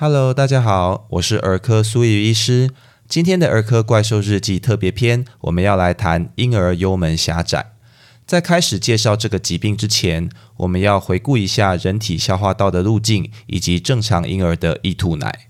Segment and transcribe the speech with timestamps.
[0.00, 2.70] Hello，大家好，我是儿科苏怡医师。
[3.08, 7.72] 今天的儿科怪兽日记特别篇，我们要来谈婴儿幽门狭窄。
[8.24, 15.48] 在开始介绍这个疾病之前，我们要回顾一下人体消化道的路径以及正常婴儿的易吐奶。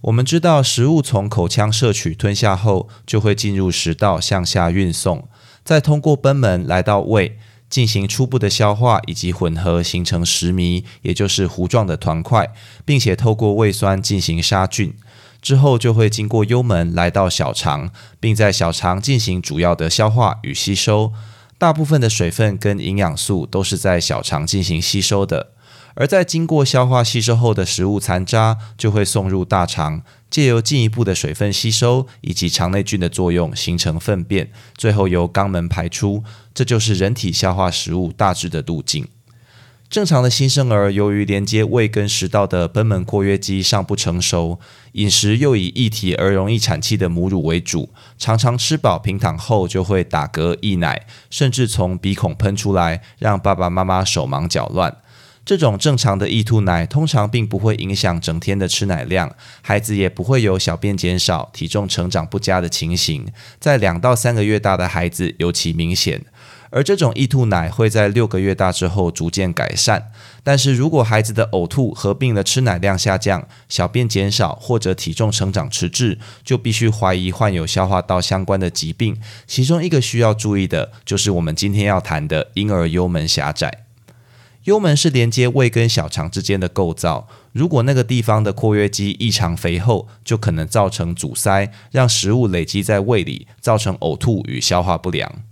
[0.00, 5.28] 我们知道，食物从口腔摄取吞下后，就会进入食道向下运送，
[5.62, 7.38] 再通过贲门来到胃。
[7.72, 12.52] 进行初步的消化以及混合，形成石糜，也就是糊状的团块，
[12.84, 14.92] 并且透过胃酸进行杀菌，
[15.40, 21.14] 之后就会经过幽门来到小肠，并在小肠进行主要的消化与吸收。
[21.56, 25.52] 大部分的水分跟营养素都是在小肠进行吸收的。
[25.94, 36.24] 而在经过消化吸收后的食物残渣就会送入大肠，借由进一步的水分吸收以及肠内菌的作用形成粪便，最后由肛门排出。
[36.54, 39.06] 这就是人体消化食物大致的路径。
[39.88, 44.58] 正常的新生儿由于连接胃跟食道的贲门括约肌尚不成熟，
[44.92, 54.96] 饮食又以液体而容易产气的母乳为主，常常吃饱平躺后就会打嗝溢奶，甚至从鼻孔喷出来，让爸爸妈妈手忙脚乱。
[55.44, 63.26] 这种正常的易吐奶通常并不会影响整天的吃奶量，孩子也不会有小便减少、体重成长不佳的情形。
[63.58, 66.24] 在两到三个月大的孩子尤其明显，
[66.70, 70.12] 而这种易吐奶会在六个月大之后逐渐改善。
[70.44, 79.20] 但是如果孩子的呕吐合并了吃奶量下降、小便减少或者体重成长迟滞，就必须怀疑患有消化道相关的疾病。
[79.48, 83.81] 其中一个需要注意的就是我们今天要谈的婴儿幽门狭窄。
[84.64, 95.42] 幽门是连接胃跟小肠之间的构造，如果那个地方的括约肌异常肥厚，就可能造成阻塞，让食物累积在胃里，造成呕吐与消化不良。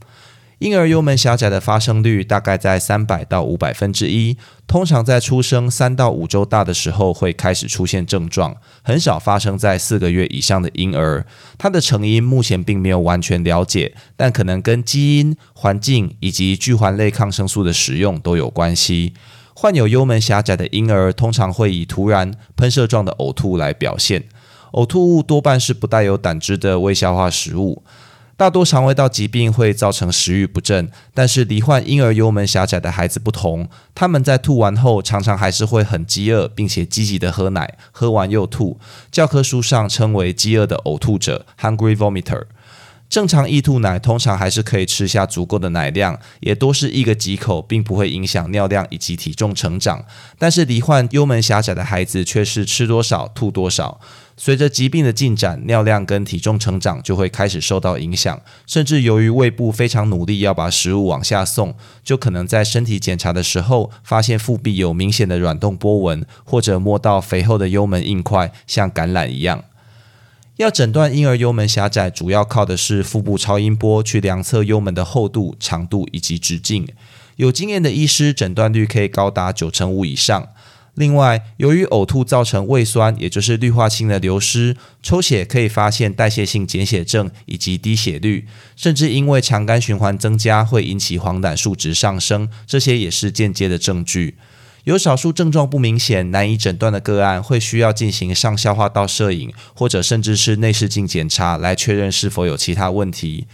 [0.60, 11.24] 婴儿幽门狭窄的发生率大概在三百到五百分之一，通常在出生三到五周大的时候会开始出现症状，很少发生在四个月以上的婴儿。
[11.56, 19.14] 它的成因目前并没有完全了解，但可能跟基因、环境以及聚环类抗生素的使用都有关系。
[19.54, 24.24] 患有幽门狭窄的婴儿通常会以突然喷射状的呕吐来表现，
[24.72, 27.82] 呕吐物多半是不带有胆汁的未消化食物。
[28.40, 38.80] 大多肠胃道疾病会造成食欲不振，但是罹患婴儿幽门狭窄的孩子不同，他们在吐完后常常还是会很饥饿，并且积极的喝奶，喝完又吐。
[39.12, 42.44] 教科书上称为饥饿的呕吐者 （hungry vomiter）。
[43.10, 50.06] 正常易吐奶通常还是可以吃下足够的奶量，也多是一个几口，并不会影响尿量以及体重成长。
[50.38, 54.00] 但是罹患幽门狭窄的孩子却是吃多少吐多少。
[54.42, 69.62] 随着疾病的进展，尿量跟体重成长就会开始受到影响，甚至由于胃部非常努力要把食物往下送，就可能在身体检查的时候发现腹壁有明显的软动波纹，或者摸到肥厚的幽门硬块，像橄榄一样。
[70.56, 76.88] 要诊断婴儿幽门狭窄，主要靠的是腹部超音波去量测幽门的厚度、长度以及直径。
[77.36, 80.48] 有经验的医师诊断率可以高达九成五以上。
[81.00, 88.46] 另外，由于呕吐造成胃酸，也就是氯化氢的流失，抽血可以发现代谢性减血症以及低血率，
[88.76, 94.34] 甚至因为肠肝循环增加会引起黄疸数值上升，这些也是间接的证据。
[94.84, 103.46] 有少数症状不明显、难以诊断的个案，会需要进行上消化道摄影，或者甚至是内视镜检查来确认是否有其他问题。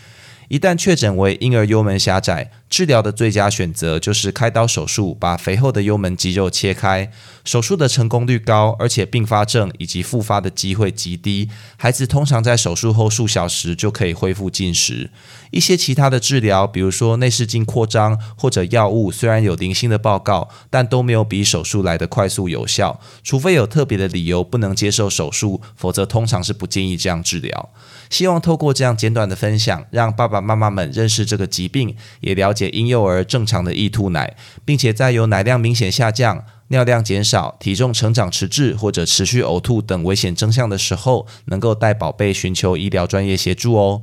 [0.48, 7.10] 一旦确诊为婴儿幽门狭窄，治疗的最佳选择就是开刀手术，把肥厚的幽门肌肉切开。
[7.44, 11.48] 手术的成功率高，而且并发症以及复发的机会极低。
[11.76, 15.10] 孩子通常在手术后数小时就可以恢复进食。
[15.52, 23.00] 一些其他的治疗，比如说内视镜扩张或者药物，虽然有零星的报告，但都没有比手术来的快速有效。
[23.22, 27.70] 除非有特别的理由不能接受手术，否则通常是不建议这样治疗。
[28.10, 36.44] 希望透过这样简短的分享，让爸爸妈妈们认识这个疾病，也了解婴幼儿正常的易吐奶，并且在有奶量明显下降。
[36.68, 44.02] 尿量减少、体重成长迟滞或者持续呕吐等危险征象的时候，能够带宝贝寻求医疗专业协助哦。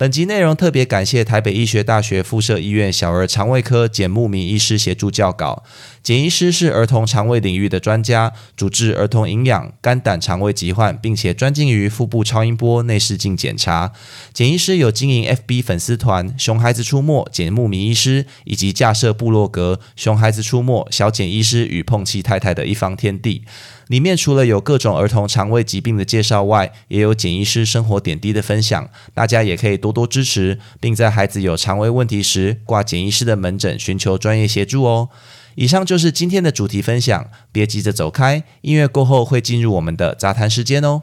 [0.00, 5.62] 本集内容特别感谢台北医学大学附设医院小儿肠胃科简慕明医师协助校稿。
[6.02, 13.92] 简医师是儿童肠胃领域的专家，主治儿童营养、肝胆肠胃疾患，并且专精于腹部超音波、内视镜检查。
[14.32, 23.44] 简医师有经营 FB 粉丝团“熊孩子出没”简慕明医师，以及架设部落格“熊孩子出没小简医师与碰气太太的一方天地”。
[23.88, 35.08] 里面除了有各种儿童肠胃疾病的介绍外，也有简医师生活点滴的分享，大家也可以多多多支持，并在孩子有肠胃问题时挂简医师的门诊，寻求专业协助哦。
[35.56, 41.02] 以上就是今天的主题分享，别急着走开，音乐过后会进入我们的杂谈时间哦。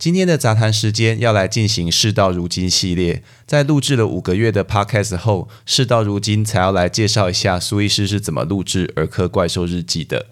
[0.00, 10.24] 今天的杂谈时间要来进行事到如今系列，在录制了五个月的 podcast 后，事到如今才要来介绍一下苏医师是怎么录制《儿科怪兽日记》的。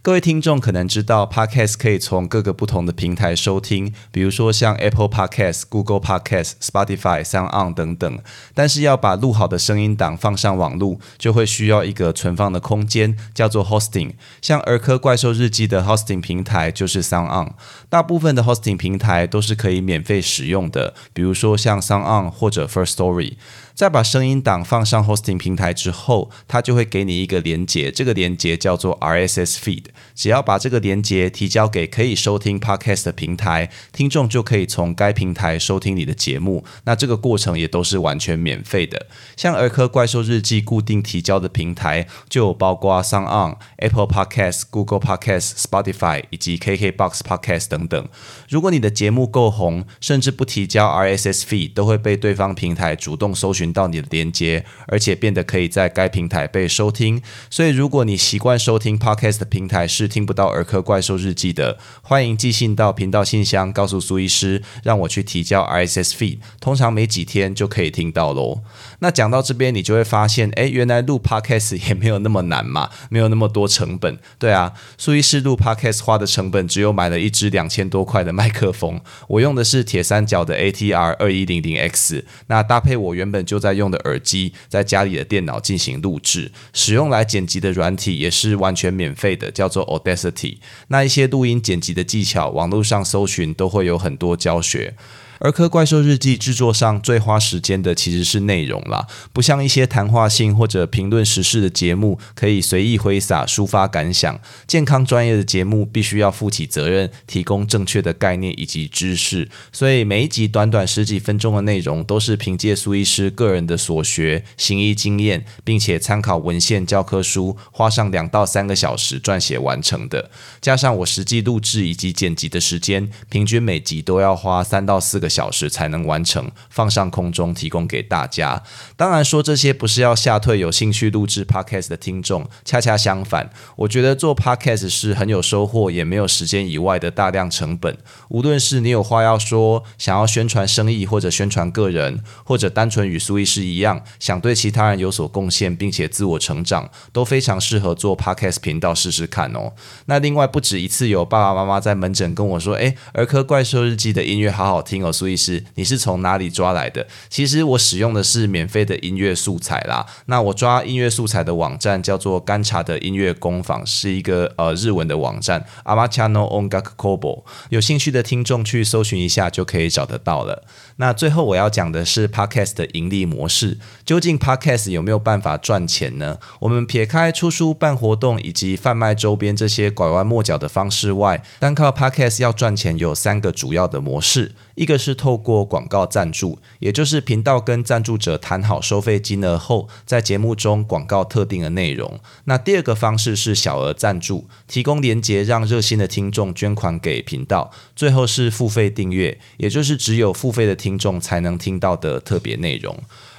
[0.00, 8.18] 各位听众可能知道，Podcast 可以从各个不同的平台收听，比如说像 Apple Podcast、Google Podcast、Spotify、Sound On 等等。
[8.54, 14.12] 但是要把录好的声音档放上网路，就会需要一个存放的空间，叫做 Hosting。
[14.40, 17.54] 像儿科怪兽日记的 Hosting 平台就是 Sound On。
[17.88, 23.34] 大部分的 Hosting 平台都是可以免费使用的，比如说像 Sound On 或者 First Story。
[23.78, 29.84] 再把声音档放上 hosting 平台之后，它就会给你一个连接，这个连接叫做 RSS feed。
[30.16, 36.64] 只要把这个连接提交给可以收听 podcast 的平台，听众就可以从该平台收听你的节目。
[36.86, 39.06] 那这个过程也都是完全免费的。
[39.36, 48.08] 像儿科怪兽日记固定提交的平台，就有包括 s o n On、Apple Podcast、Google Podcast、Spotify 以及 KKBox Podcast 等等。
[48.48, 53.67] 如果你的节目够红，甚至不提交 RSS feed，都会被对方平台主动搜寻。
[53.72, 57.22] 到你的连接，而且变得可以在该平台被收听。
[57.50, 66.38] 所以，如果你习惯收听 Podcast 的平台是听不到《儿科怪兽日记》的，欢迎寄信到频道信箱，告诉苏医师，让我去提交 RSS feed。
[66.58, 68.62] 通常没几天就可以听到喽。
[69.00, 74.18] 那讲到这边，你就会发现，哎，原来录 Podcast 也没有那么难嘛，没有那么多成本。
[74.38, 83.57] 对啊，苏医师录 Podcast 花的成本只有买了一支两千多块的麦克风，我用的是铁三角的 ATR 二一零零 X，那搭配我原本就。
[83.58, 90.58] 在用的耳机，在家里的电脑进行录制，使用来剪辑的软体也是完全免费的，叫做 Audacity。
[90.88, 94.94] 那一些录音剪辑的技巧，网络上搜寻都会有很多教学。
[95.40, 104.40] 儿科怪兽日记制作上最花时间的其实是内容啦，不像一些谈话性或者评论时事的节目，可以随意挥洒抒发感想。
[104.66, 109.48] 健康专业的节目必须要负起责任，提供正确的概念以及知识。
[109.72, 120.32] 所以每一集短短十几分钟的内容，都是凭借苏医师个人的所学、行医经验，并且参考文献教科书，花上两到三个小时撰写完成的。
[120.60, 125.27] 加上我实际录制以及剪辑的时间，平均每集都要花三到四个。
[125.28, 128.62] 小时才能完成，放上空中提供给大家。
[128.96, 137.96] 当然说这些不是要吓退有兴趣录制 podcast 的听众，恰恰相反，我觉得做 podcast 是很有收获，也没有时间以外的大量成本。
[138.28, 149.72] 无论是你有话要说，想要宣传生意或者宣传个人，或者单纯与苏医师一样，想对其他人有所贡献，并且自我成长，都非常适合做 podcast 频道试试看哦。
[150.06, 157.04] 那另外不止一次有爸爸妈妈在门诊跟我说：“诶，儿科怪兽日记的音乐好好听哦。”苏医师，你是从哪里抓来的？
[157.28, 160.06] 其实我使用的是免费的音乐素材啦。
[160.26, 165.64] 那我抓音乐素材的网站叫做干茶的音乐工坊，是一个呃日文的网站。
[165.84, 170.62] Amachano Ongak Kobo，有兴趣的听众去搜寻一下就可以找得到了。
[170.96, 176.38] 那最后我要讲的是 Podcast 的盈利模式，究竟 Podcast 有没有办法赚钱呢？
[176.60, 184.52] 我们撇开出书、办活动以及贩卖周边这些拐弯抹角的方式外，单靠 Podcast 要赚钱有三个主要的模式。
[184.74, 192.20] 一个是是透过广告赞助，也就是频道跟赞助者谈好收费金额后，在节目中广告特定的内容。
[192.44, 197.70] 那第二个方式是小额赞助，提供连接让热心的听众捐款给频道。
[197.96, 202.94] 最后是付费订阅，也就是只有付费的听众才能听到的特别内容。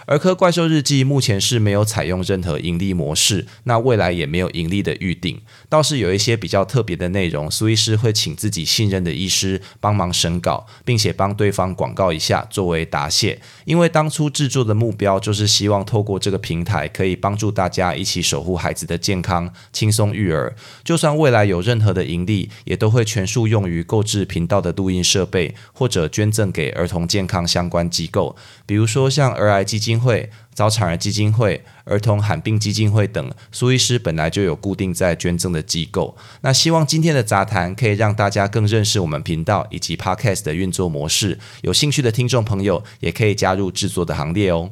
[0.08, 5.40] 儿科怪兽日记目前是没有采用任何盈利模式，那未来也没有盈利的预定。
[5.70, 13.40] 倒是有一些比较特别的内容，苏医师会请自己信任的医师帮忙审稿，并且帮对方广告一下作为答谢。
[13.66, 20.56] 因为当初制作的目标就是希望透过这个平台可以帮助大家一起守护孩子的健康，轻松育儿。
[20.84, 28.36] 就算未来有任何的盈利，也都会全数用于购置频道的录音设备，或者捐赠给儿童健康相关机构，
[28.66, 30.00] 比如说像儿癌基金。
[30.00, 36.18] 会早产儿基金会、儿童罕病基金会等，苏医师本来就有固定在捐赠的机构。
[36.42, 41.40] 那希望今天的杂谈可以让大家更认识我们频道以及 Podcast 的运作模式。
[41.62, 44.72] 有兴趣的听众朋友也可以加入制作的行列哦。